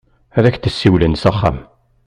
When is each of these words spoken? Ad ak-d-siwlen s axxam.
Ad 0.37 0.45
ak-d-siwlen 0.49 1.13
s 1.21 1.23
axxam. 1.31 1.57